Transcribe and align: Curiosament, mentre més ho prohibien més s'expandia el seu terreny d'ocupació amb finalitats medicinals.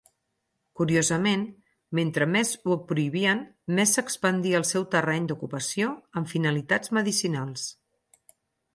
Curiosament, 0.79 1.43
mentre 1.99 2.27
més 2.37 2.53
ho 2.73 2.79
prohibien 2.93 3.45
més 3.81 3.95
s'expandia 3.99 4.63
el 4.63 4.67
seu 4.73 4.89
terreny 4.99 5.31
d'ocupació 5.33 5.95
amb 6.19 6.37
finalitats 6.37 6.99
medicinals. 7.01 7.73